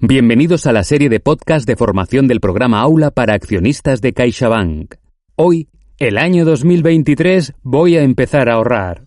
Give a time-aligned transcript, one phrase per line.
[0.00, 4.96] Bienvenidos a la serie de podcast de formación del programa Aula para accionistas de CaixaBank.
[5.36, 5.68] Hoy,
[6.00, 9.04] el año 2023, voy a empezar a ahorrar.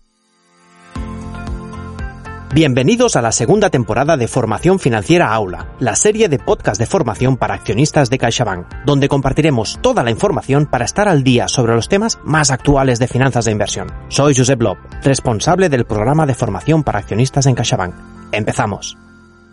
[2.54, 7.36] Bienvenidos a la segunda temporada de Formación Financiera Aula, la serie de podcast de formación
[7.36, 11.90] para accionistas de CaixaBank, donde compartiremos toda la información para estar al día sobre los
[11.90, 13.88] temas más actuales de finanzas de inversión.
[14.08, 17.94] Soy Josep Lob, responsable del programa de formación para accionistas en CaixaBank.
[18.32, 18.96] Empezamos.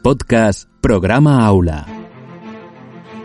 [0.02, 1.95] Podcast Programa Aula.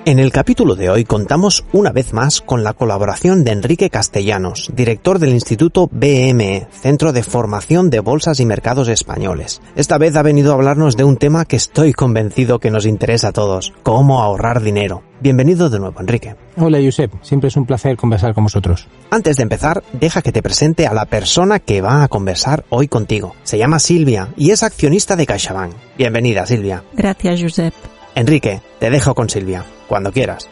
[0.07, 4.71] En el capítulo de hoy contamos una vez más con la colaboración de Enrique Castellanos,
[4.74, 9.61] director del Instituto BME, Centro de Formación de Bolsas y Mercados Españoles.
[9.77, 13.29] Esta vez ha venido a hablarnos de un tema que estoy convencido que nos interesa
[13.29, 15.02] a todos, cómo ahorrar dinero.
[15.21, 16.35] Bienvenido de nuevo, Enrique.
[16.57, 17.13] Hola, Josep.
[17.21, 18.89] Siempre es un placer conversar con vosotros.
[19.11, 22.89] Antes de empezar, deja que te presente a la persona que va a conversar hoy
[22.89, 23.35] contigo.
[23.43, 25.74] Se llama Silvia y es accionista de CaixaBank.
[25.99, 26.85] Bienvenida, Silvia.
[26.95, 27.74] Gracias, Josep.
[28.15, 30.49] Enrique, te dejo con Silvia, cuando quieras.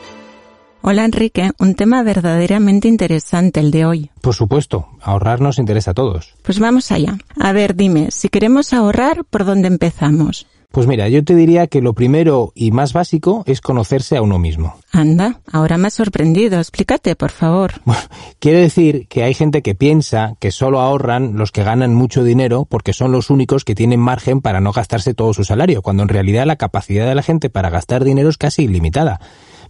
[0.80, 4.10] Hola Enrique, un tema verdaderamente interesante el de hoy.
[4.20, 6.34] Por supuesto, ahorrar nos interesa a todos.
[6.42, 7.18] Pues vamos allá.
[7.38, 10.46] A ver, dime, si queremos ahorrar, ¿por dónde empezamos?
[10.70, 14.38] Pues mira, yo te diría que lo primero y más básico es conocerse a uno
[14.38, 14.76] mismo.
[14.92, 16.58] Anda, ahora me has sorprendido.
[16.58, 17.72] Explícate, por favor.
[17.88, 18.02] Bueno,
[18.38, 22.66] quiero decir que hay gente que piensa que solo ahorran los que ganan mucho dinero
[22.68, 26.10] porque son los únicos que tienen margen para no gastarse todo su salario, cuando en
[26.10, 29.20] realidad la capacidad de la gente para gastar dinero es casi ilimitada.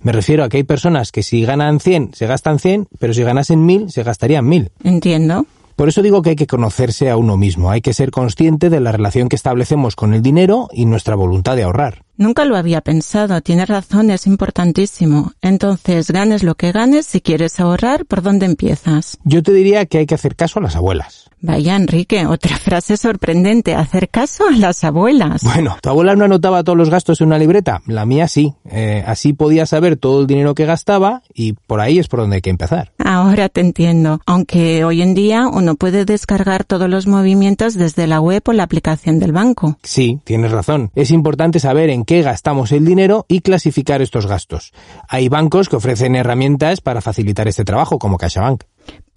[0.00, 3.22] Me refiero a que hay personas que si ganan 100 se gastan 100, pero si
[3.22, 4.72] ganasen 1000 se gastarían 1000.
[4.82, 5.46] Entiendo.
[5.78, 8.80] Por eso digo que hay que conocerse a uno mismo, hay que ser consciente de
[8.80, 12.07] la relación que establecemos con el dinero y nuestra voluntad de ahorrar.
[12.20, 15.34] Nunca lo había pensado, tienes razón, es importantísimo.
[15.40, 19.18] Entonces, ganes lo que ganes, si quieres ahorrar, ¿por dónde empiezas?
[19.22, 21.30] Yo te diría que hay que hacer caso a las abuelas.
[21.40, 25.44] Vaya, Enrique, otra frase sorprendente, hacer caso a las abuelas.
[25.44, 27.82] Bueno, ¿tu abuela no anotaba todos los gastos en una libreta?
[27.86, 28.52] La mía sí.
[28.68, 32.36] Eh, así podía saber todo el dinero que gastaba y por ahí es por donde
[32.36, 32.90] hay que empezar.
[32.98, 38.20] Ahora te entiendo, aunque hoy en día uno puede descargar todos los movimientos desde la
[38.20, 39.78] web o la aplicación del banco.
[39.84, 40.90] Sí, tienes razón.
[40.96, 44.72] Es importante saber en qué gastamos el dinero y clasificar estos gastos.
[45.10, 48.64] Hay bancos que ofrecen herramientas para facilitar este trabajo, como CaixaBank.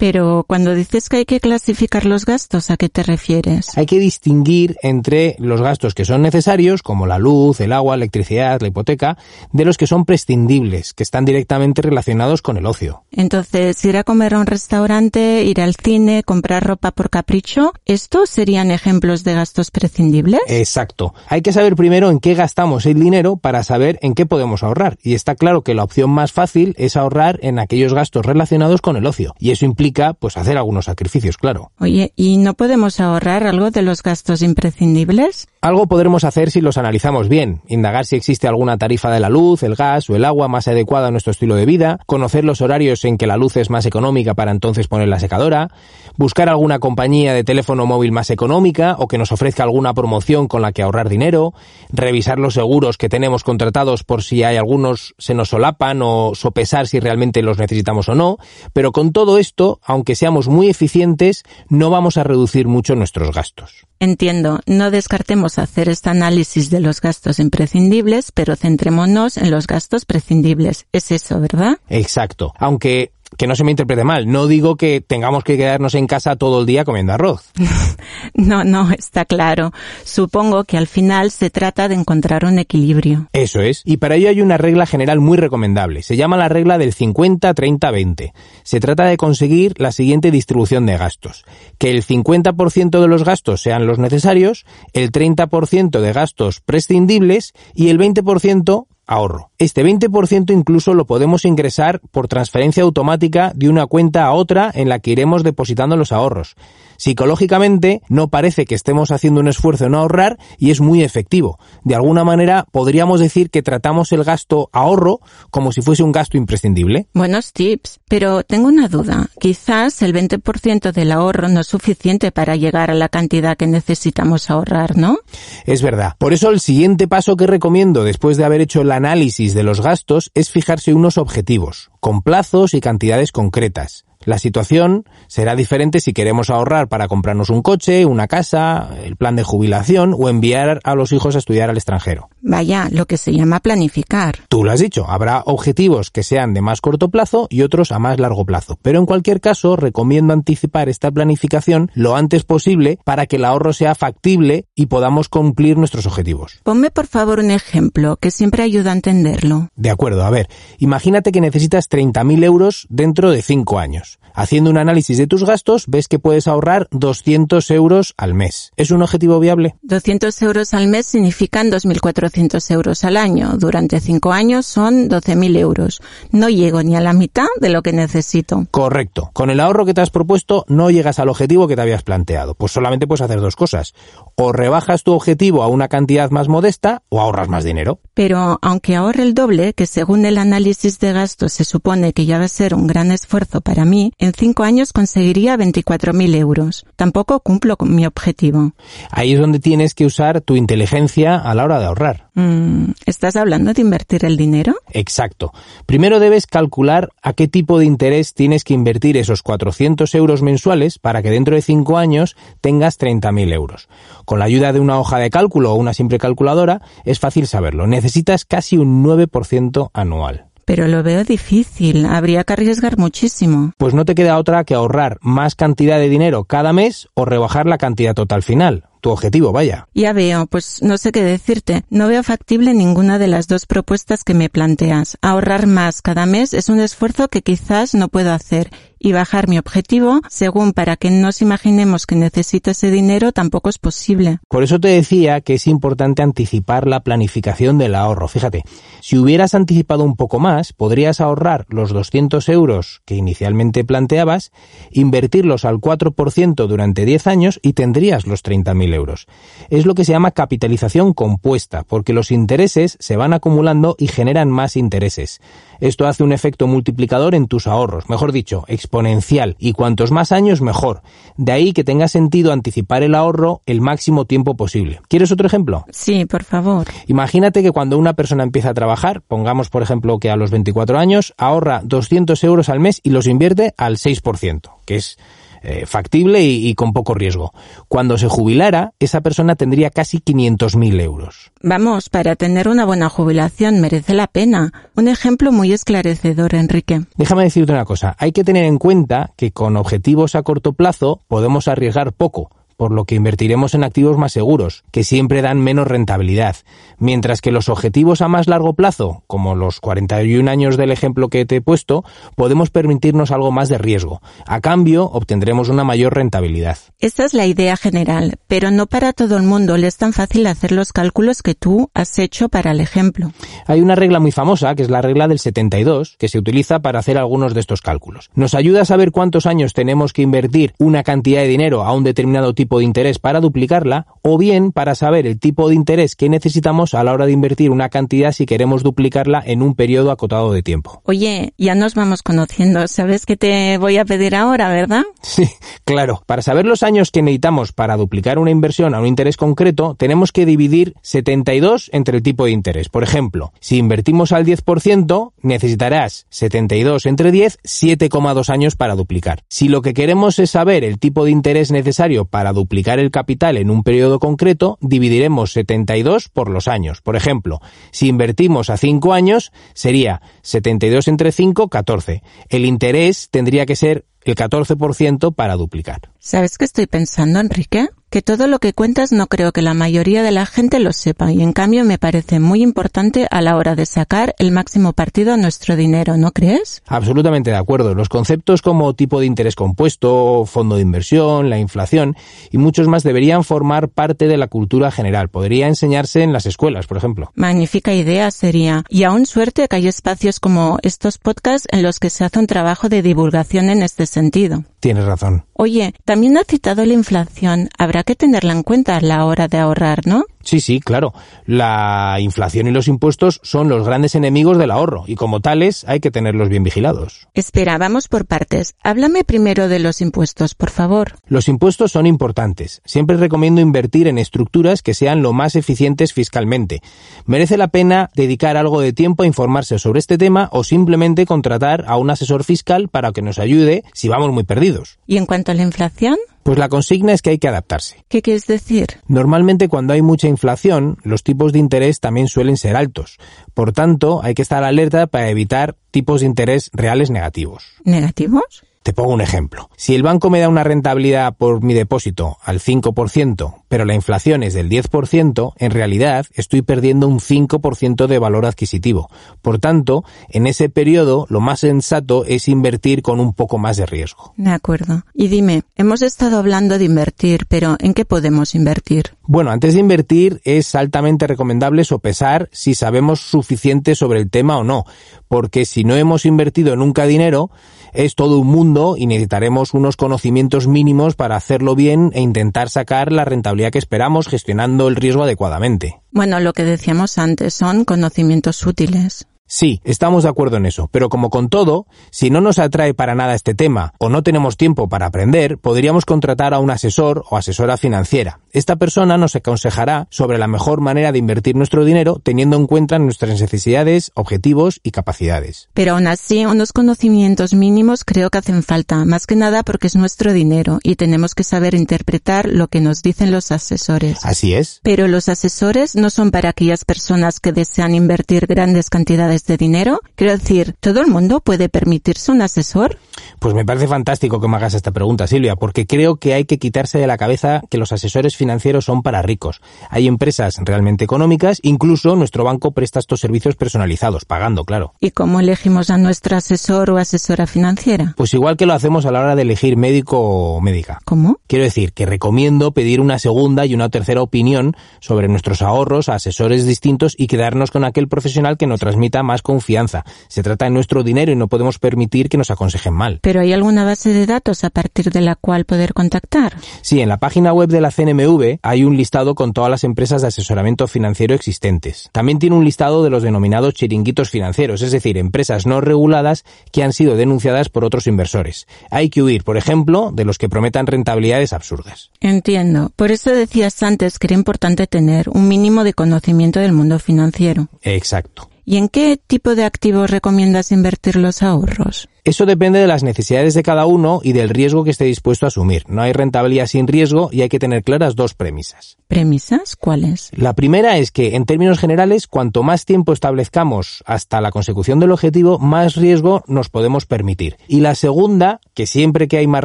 [0.02, 3.78] Pero cuando dices que hay que clasificar los gastos, ¿a qué te refieres?
[3.78, 8.60] Hay que distinguir entre los gastos que son necesarios, como la luz, el agua, electricidad,
[8.60, 9.16] la hipoteca,
[9.52, 13.04] de los que son prescindibles, que están directamente relacionados con el ocio.
[13.12, 18.28] Entonces, ir a comer a un restaurante, ir al cine, comprar ropa por capricho, ¿estos
[18.28, 20.40] serían ejemplos de gastos prescindibles?
[20.48, 21.14] Exacto.
[21.28, 24.98] Hay que saber primero en qué gastamos el dinero para saber en qué podemos ahorrar.
[25.00, 28.96] Y está claro que la opción más fácil es ahorrar en aquellos gastos relacionados con
[28.96, 29.36] el ocio.
[29.38, 31.72] Y eso implica pues hacer algunos sacrificios, claro.
[31.78, 35.48] Oye, ¿y no podemos ahorrar algo de los gastos imprescindibles?
[35.64, 39.62] Algo podremos hacer si los analizamos bien, indagar si existe alguna tarifa de la luz,
[39.62, 43.04] el gas o el agua más adecuada a nuestro estilo de vida, conocer los horarios
[43.04, 45.70] en que la luz es más económica para entonces poner la secadora,
[46.16, 50.62] buscar alguna compañía de teléfono móvil más económica o que nos ofrezca alguna promoción con
[50.62, 51.54] la que ahorrar dinero,
[51.92, 56.88] revisar los seguros que tenemos contratados por si hay algunos se nos solapan o sopesar
[56.88, 58.38] si realmente los necesitamos o no,
[58.72, 63.86] pero con todo esto, aunque seamos muy eficientes, no vamos a reducir mucho nuestros gastos.
[64.00, 70.04] Entiendo, no descartemos hacer este análisis de los gastos imprescindibles, pero centrémonos en los gastos
[70.04, 70.86] prescindibles.
[70.92, 71.78] Es eso, ¿verdad?
[71.88, 72.52] Exacto.
[72.58, 76.36] Aunque que no se me interprete mal, no digo que tengamos que quedarnos en casa
[76.36, 77.50] todo el día comiendo arroz.
[78.34, 79.72] no, no, está claro.
[80.04, 83.28] Supongo que al final se trata de encontrar un equilibrio.
[83.32, 86.02] Eso es, y para ello hay una regla general muy recomendable.
[86.02, 88.32] Se llama la regla del 50-30-20.
[88.62, 91.44] Se trata de conseguir la siguiente distribución de gastos.
[91.78, 97.88] Que el 50% de los gastos sean los necesarios, el 30% de gastos prescindibles y
[97.88, 99.50] el 20% ahorro.
[99.58, 104.88] Este 20% incluso lo podemos ingresar por transferencia automática de una cuenta a otra en
[104.88, 106.56] la que iremos depositando los ahorros.
[107.02, 111.58] Psicológicamente no parece que estemos haciendo un esfuerzo en ahorrar y es muy efectivo.
[111.82, 115.18] De alguna manera podríamos decir que tratamos el gasto ahorro
[115.50, 117.08] como si fuese un gasto imprescindible.
[117.12, 119.30] Buenos tips, pero tengo una duda.
[119.40, 124.48] Quizás el 20% del ahorro no es suficiente para llegar a la cantidad que necesitamos
[124.48, 125.18] ahorrar, ¿no?
[125.66, 126.14] Es verdad.
[126.18, 129.80] Por eso el siguiente paso que recomiendo después de haber hecho el análisis de los
[129.80, 134.04] gastos es fijarse unos objetivos, con plazos y cantidades concretas.
[134.24, 139.36] La situación será diferente si queremos ahorrar para comprarnos un coche, una casa, el plan
[139.36, 142.28] de jubilación o enviar a los hijos a estudiar al extranjero.
[142.40, 144.36] Vaya, lo que se llama planificar.
[144.48, 147.98] Tú lo has dicho, habrá objetivos que sean de más corto plazo y otros a
[147.98, 148.78] más largo plazo.
[148.82, 153.72] Pero en cualquier caso, recomiendo anticipar esta planificación lo antes posible para que el ahorro
[153.72, 156.60] sea factible y podamos cumplir nuestros objetivos.
[156.62, 159.68] Ponme por favor un ejemplo que siempre ayuda a entenderlo.
[159.76, 160.48] De acuerdo, a ver,
[160.78, 164.11] imagínate que necesitas 30.000 euros dentro de 5 años.
[164.34, 168.72] Haciendo un análisis de tus gastos, ves que puedes ahorrar 200 euros al mes.
[168.76, 169.76] ¿Es un objetivo viable?
[169.82, 173.56] 200 euros al mes significan 2.400 euros al año.
[173.58, 176.00] Durante 5 años son 12.000 euros.
[176.30, 178.66] No llego ni a la mitad de lo que necesito.
[178.70, 179.30] Correcto.
[179.34, 182.54] Con el ahorro que te has propuesto no llegas al objetivo que te habías planteado.
[182.54, 183.92] Pues solamente puedes hacer dos cosas.
[184.36, 188.00] O rebajas tu objetivo a una cantidad más modesta o ahorras más dinero.
[188.14, 192.38] Pero aunque ahorre el doble, que según el análisis de gastos se supone que ya
[192.38, 196.84] va a ser un gran esfuerzo para mí, en cinco años conseguiría 24.000 euros.
[196.96, 198.72] Tampoco cumplo con mi objetivo.
[199.10, 202.28] Ahí es donde tienes que usar tu inteligencia a la hora de ahorrar.
[202.34, 204.74] Mm, ¿Estás hablando de invertir el dinero?
[204.90, 205.52] Exacto.
[205.86, 210.98] Primero debes calcular a qué tipo de interés tienes que invertir esos 400 euros mensuales
[210.98, 213.88] para que dentro de cinco años tengas 30.000 euros.
[214.24, 217.86] Con la ayuda de una hoja de cálculo o una simple calculadora es fácil saberlo.
[217.86, 220.51] Necesitas casi un 9% anual.
[220.64, 223.72] Pero lo veo difícil, habría que arriesgar muchísimo.
[223.76, 227.66] Pues no te queda otra que ahorrar más cantidad de dinero cada mes o rebajar
[227.66, 229.88] la cantidad total final tu objetivo, vaya.
[229.92, 231.82] Ya veo, pues no sé qué decirte.
[231.90, 235.18] No veo factible ninguna de las dos propuestas que me planteas.
[235.20, 238.70] Ahorrar más cada mes es un esfuerzo que quizás no puedo hacer
[239.02, 243.78] y bajar mi objetivo, según para que nos imaginemos que necesito ese dinero, tampoco es
[243.78, 244.38] posible.
[244.48, 248.28] Por eso te decía que es importante anticipar la planificación del ahorro.
[248.28, 248.62] Fíjate,
[249.00, 254.52] si hubieras anticipado un poco más, podrías ahorrar los 200 euros que inicialmente planteabas,
[254.92, 259.26] invertirlos al 4% durante 10 años y tendrías los 30.000 euros.
[259.70, 264.50] Es lo que se llama capitalización compuesta, porque los intereses se van acumulando y generan
[264.50, 265.40] más intereses.
[265.80, 270.60] Esto hace un efecto multiplicador en tus ahorros, mejor dicho, exponencial, y cuantos más años
[270.60, 271.02] mejor.
[271.36, 275.00] De ahí que tenga sentido anticipar el ahorro el máximo tiempo posible.
[275.08, 275.84] ¿Quieres otro ejemplo?
[275.90, 276.86] Sí, por favor.
[277.06, 280.98] Imagínate que cuando una persona empieza a trabajar, pongamos por ejemplo que a los 24
[280.98, 285.18] años, ahorra 200 euros al mes y los invierte al 6%, que es
[285.62, 287.52] eh, factible y, y, con poco riesgo.
[287.88, 291.52] Cuando se jubilara, esa persona tendría casi 500.000 euros.
[291.62, 294.72] Vamos, para tener una buena jubilación merece la pena.
[294.96, 297.02] Un ejemplo muy esclarecedor, Enrique.
[297.16, 298.16] Déjame decirte una cosa.
[298.18, 302.92] Hay que tener en cuenta que con objetivos a corto plazo podemos arriesgar poco por
[302.92, 306.56] lo que invertiremos en activos más seguros, que siempre dan menos rentabilidad,
[306.98, 311.44] mientras que los objetivos a más largo plazo, como los 41 años del ejemplo que
[311.44, 312.04] te he puesto,
[312.36, 314.20] podemos permitirnos algo más de riesgo.
[314.46, 316.78] A cambio, obtendremos una mayor rentabilidad.
[316.98, 320.46] Esta es la idea general, pero no para todo el mundo le es tan fácil
[320.46, 323.32] hacer los cálculos que tú has hecho para el ejemplo.
[323.66, 326.98] Hay una regla muy famosa, que es la regla del 72, que se utiliza para
[326.98, 328.30] hacer algunos de estos cálculos.
[328.34, 332.04] Nos ayuda a saber cuántos años tenemos que invertir una cantidad de dinero a un
[332.04, 336.28] determinado tipo de interés para duplicarla o bien para saber el tipo de interés que
[336.28, 340.52] necesitamos a la hora de invertir una cantidad si queremos duplicarla en un periodo acotado
[340.52, 341.02] de tiempo.
[341.04, 342.86] Oye, ya nos vamos conociendo.
[342.86, 345.02] ¿Sabes qué te voy a pedir ahora, verdad?
[345.24, 345.48] Sí,
[345.84, 346.22] claro.
[346.26, 350.30] Para saber los años que necesitamos para duplicar una inversión a un interés concreto, tenemos
[350.30, 352.90] que dividir 72 entre el tipo de interés.
[352.90, 359.44] Por ejemplo, si invertimos al 10%, necesitarás 72 entre 10, 7,2 años para duplicar.
[359.48, 363.56] Si lo que queremos es saber el tipo de interés necesario para duplicar el capital
[363.56, 367.00] en un periodo concreto, dividiremos 72 por los años.
[367.00, 372.22] Por ejemplo, si invertimos a 5 años, sería 72 entre 5, 14.
[372.48, 376.10] El interés tendría que ser el 14% para duplicar.
[376.18, 377.88] ¿Sabes qué estoy pensando, Enrique?
[378.12, 381.32] que todo lo que cuentas no creo que la mayoría de la gente lo sepa
[381.32, 385.32] y en cambio me parece muy importante a la hora de sacar el máximo partido
[385.32, 386.82] a nuestro dinero, ¿no crees?
[386.86, 387.94] Absolutamente de acuerdo.
[387.94, 392.14] Los conceptos como tipo de interés compuesto, fondo de inversión, la inflación
[392.50, 395.30] y muchos más deberían formar parte de la cultura general.
[395.30, 397.32] Podría enseñarse en las escuelas, por ejemplo.
[397.34, 398.84] Magnífica idea sería.
[398.90, 402.46] Y aún suerte que hay espacios como estos podcasts en los que se hace un
[402.46, 404.64] trabajo de divulgación en este sentido.
[404.82, 405.44] Tienes razón.
[405.54, 407.68] Oye, también ha citado la inflación.
[407.78, 410.24] Habrá que tenerla en cuenta a la hora de ahorrar, ¿no?
[410.42, 411.14] Sí, sí, claro.
[411.46, 416.00] La inflación y los impuestos son los grandes enemigos del ahorro y como tales hay
[416.00, 417.28] que tenerlos bien vigilados.
[417.32, 418.74] Espera, vamos por partes.
[418.82, 421.12] Háblame primero de los impuestos, por favor.
[421.28, 422.82] Los impuestos son importantes.
[422.84, 426.82] Siempre recomiendo invertir en estructuras que sean lo más eficientes fiscalmente.
[427.24, 431.84] Merece la pena dedicar algo de tiempo a informarse sobre este tema o simplemente contratar
[431.86, 434.71] a un asesor fiscal para que nos ayude si vamos muy perdidos.
[435.06, 436.16] ¿Y en cuanto a la inflación?
[436.42, 438.04] Pues la consigna es que hay que adaptarse.
[438.08, 438.86] ¿Qué quieres decir?
[439.06, 443.18] Normalmente cuando hay mucha inflación, los tipos de interés también suelen ser altos.
[443.54, 447.64] Por tanto, hay que estar alerta para evitar tipos de interés reales negativos.
[447.84, 448.64] ¿Negativos?
[448.82, 449.70] Te pongo un ejemplo.
[449.76, 454.42] Si el banco me da una rentabilidad por mi depósito al 5%, pero la inflación
[454.42, 459.08] es del 10%, en realidad estoy perdiendo un 5% de valor adquisitivo.
[459.40, 463.86] Por tanto, en ese periodo lo más sensato es invertir con un poco más de
[463.86, 464.34] riesgo.
[464.36, 465.04] De acuerdo.
[465.14, 469.16] Y dime, hemos estado hablando de invertir, pero ¿en qué podemos invertir?
[469.24, 474.64] Bueno, antes de invertir es altamente recomendable sopesar si sabemos suficiente sobre el tema o
[474.64, 474.84] no,
[475.32, 477.50] porque si no hemos invertido nunca dinero,
[477.94, 483.10] es todo un mundo y necesitaremos unos conocimientos mínimos para hacerlo bien e intentar sacar
[483.10, 486.02] la rentabilidad que esperamos gestionando el riesgo adecuadamente.
[486.10, 489.26] Bueno, lo que decíamos antes son conocimientos útiles.
[489.52, 493.14] Sí, estamos de acuerdo en eso, pero como con todo, si no nos atrae para
[493.14, 497.36] nada este tema o no tenemos tiempo para aprender, podríamos contratar a un asesor o
[497.36, 498.40] asesora financiera.
[498.52, 502.98] Esta persona nos aconsejará sobre la mejor manera de invertir nuestro dinero teniendo en cuenta
[502.98, 505.68] nuestras necesidades, objetivos y capacidades.
[505.74, 509.96] Pero aún así, unos conocimientos mínimos creo que hacen falta, más que nada porque es
[509.96, 514.24] nuestro dinero y tenemos que saber interpretar lo que nos dicen los asesores.
[514.24, 514.80] Así es.
[514.82, 520.00] Pero los asesores no son para aquellas personas que desean invertir grandes cantidades de dinero?
[520.14, 522.98] Quiero decir, ¿todo el mundo puede permitirse un asesor?
[523.38, 526.58] Pues me parece fantástico que me hagas esta pregunta, Silvia, porque creo que hay que
[526.58, 529.60] quitarse de la cabeza que los asesores financieros son para ricos.
[529.90, 534.94] Hay empresas realmente económicas, incluso nuestro banco presta estos servicios personalizados, pagando, claro.
[535.00, 538.14] ¿Y cómo elegimos a nuestro asesor o asesora financiera?
[538.16, 541.00] Pues igual que lo hacemos a la hora de elegir médico o médica.
[541.04, 541.40] ¿Cómo?
[541.46, 546.14] Quiero decir que recomiendo pedir una segunda y una tercera opinión sobre nuestros ahorros a
[546.14, 550.04] asesores distintos y quedarnos con aquel profesional que nos transmita más confianza.
[550.28, 553.20] Se trata de nuestro dinero y no podemos permitir que nos aconsejen mal.
[553.22, 556.56] ¿Pero hay alguna base de datos a partir de la cual poder contactar?
[556.82, 560.22] Sí, en la página web de la CNMV hay un listado con todas las empresas
[560.22, 562.10] de asesoramiento financiero existentes.
[562.12, 566.82] También tiene un listado de los denominados chiringuitos financieros, es decir, empresas no reguladas que
[566.82, 568.66] han sido denunciadas por otros inversores.
[568.90, 572.10] Hay que huir, por ejemplo, de los que prometan rentabilidades absurdas.
[572.20, 572.90] Entiendo.
[572.96, 577.68] Por eso decías antes que era importante tener un mínimo de conocimiento del mundo financiero.
[577.82, 578.51] Exacto.
[578.64, 582.08] ¿Y en qué tipo de activos recomiendas invertir los ahorros?
[582.24, 585.48] Eso depende de las necesidades de cada uno y del riesgo que esté dispuesto a
[585.48, 585.82] asumir.
[585.88, 588.96] No hay rentabilidad sin riesgo y hay que tener claras dos premisas.
[589.08, 589.74] ¿Premisas?
[589.74, 590.30] ¿Cuáles?
[590.32, 595.10] La primera es que, en términos generales, cuanto más tiempo establezcamos hasta la consecución del
[595.10, 597.56] objetivo, más riesgo nos podemos permitir.
[597.66, 599.64] Y la segunda, que siempre que hay más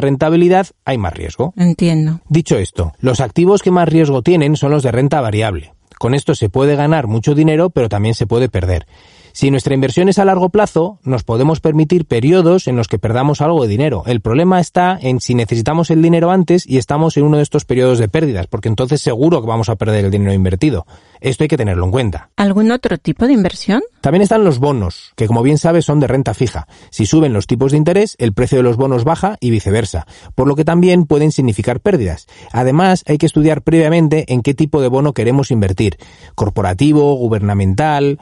[0.00, 1.54] rentabilidad, hay más riesgo.
[1.56, 2.20] Entiendo.
[2.28, 5.74] Dicho esto, los activos que más riesgo tienen son los de renta variable.
[5.98, 8.86] Con esto se puede ganar mucho dinero, pero también se puede perder.
[9.38, 13.40] Si nuestra inversión es a largo plazo, nos podemos permitir periodos en los que perdamos
[13.40, 14.02] algo de dinero.
[14.06, 17.64] El problema está en si necesitamos el dinero antes y estamos en uno de estos
[17.64, 20.88] periodos de pérdidas, porque entonces seguro que vamos a perder el dinero invertido.
[21.20, 22.30] Esto hay que tenerlo en cuenta.
[22.34, 23.80] ¿Algún otro tipo de inversión?
[24.00, 26.66] También están los bonos, que como bien sabes son de renta fija.
[26.90, 30.48] Si suben los tipos de interés, el precio de los bonos baja y viceversa, por
[30.48, 32.26] lo que también pueden significar pérdidas.
[32.50, 35.96] Además, hay que estudiar previamente en qué tipo de bono queremos invertir.
[36.34, 38.18] Corporativo, gubernamental,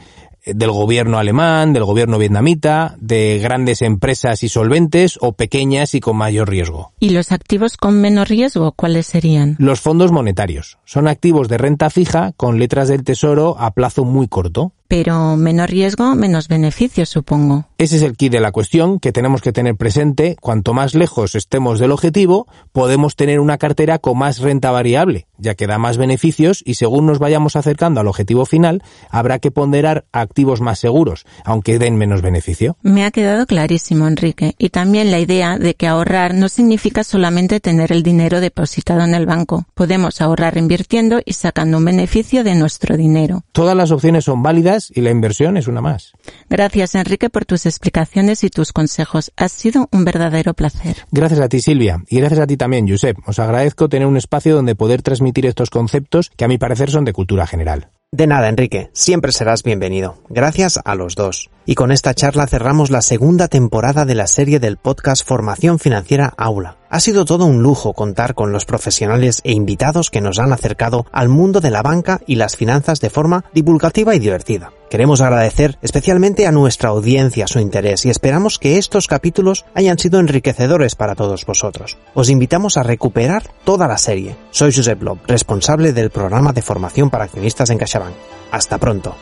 [0.46, 6.16] del gobierno alemán, del gobierno vietnamita, de grandes empresas y solventes o pequeñas y con
[6.16, 6.92] mayor riesgo.
[7.00, 9.56] ¿Y los activos con menos riesgo cuáles serían?
[9.58, 10.78] Los fondos monetarios.
[10.84, 14.72] Son activos de renta fija con letras del tesoro a plazo muy corto.
[14.88, 17.66] Pero menos riesgo, menos beneficios, supongo.
[17.76, 20.36] Ese es el key de la cuestión que tenemos que tener presente.
[20.40, 25.54] Cuanto más lejos estemos del objetivo, podemos tener una cartera con más renta variable, ya
[25.54, 30.04] que da más beneficios y según nos vayamos acercando al objetivo final, habrá que ponderar
[30.12, 32.76] activos más seguros, aunque den menos beneficio.
[32.82, 34.54] Me ha quedado clarísimo, Enrique.
[34.58, 39.14] Y también la idea de que ahorrar no significa solamente tener el dinero depositado en
[39.14, 39.66] el banco.
[39.74, 43.44] Podemos ahorrar invirtiendo y sacando un beneficio de nuestro dinero.
[43.52, 46.12] Todas las opciones son válidas y la inversión es una más.
[46.48, 49.32] Gracias, Enrique, por tus explicaciones y tus consejos.
[49.36, 50.96] Ha sido un verdadero placer.
[51.10, 53.18] Gracias a ti, Silvia, y gracias a ti también, Josep.
[53.26, 55.02] Os agradezco tener un espacio donde poder
[55.34, 57.90] estos conceptos que a mi parecer son de cultura general.
[58.12, 60.22] De nada, Enrique, siempre serás bienvenido.
[60.28, 61.50] Gracias a los dos.
[61.66, 66.32] Y con esta charla cerramos la segunda temporada de la serie del podcast Formación Financiera
[66.36, 66.76] Aula.
[66.96, 71.04] Ha sido todo un lujo contar con los profesionales e invitados que nos han acercado
[71.12, 74.72] al mundo de la banca y las finanzas de forma divulgativa y divertida.
[74.88, 80.20] Queremos agradecer especialmente a nuestra audiencia su interés y esperamos que estos capítulos hayan sido
[80.20, 81.98] enriquecedores para todos vosotros.
[82.14, 84.34] Os invitamos a recuperar toda la serie.
[84.50, 88.14] Soy Josep Blob, responsable del programa de formación para accionistas en CaixaBank.
[88.52, 89.14] Hasta pronto.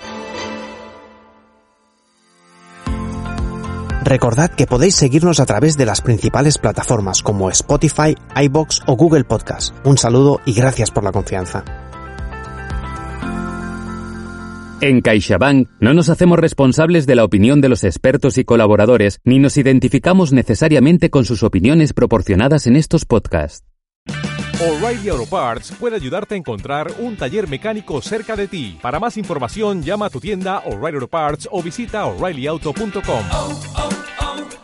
[4.05, 9.25] Recordad que podéis seguirnos a través de las principales plataformas como Spotify, iBox o Google
[9.25, 9.75] Podcast.
[9.87, 11.65] Un saludo y gracias por la confianza.
[14.83, 19.39] En CaixaBank no nos hacemos responsables de la opinión de los expertos y colaboradores, ni
[19.39, 23.65] nos identificamos necesariamente con sus opiniones proporcionadas en estos podcasts.
[24.61, 28.79] O'Reilly Auto Parts puede ayudarte a encontrar un taller mecánico cerca de ti.
[28.83, 33.94] Para más información, llama a tu tienda O'Reilly Auto Parts o visita oreillyauto.com.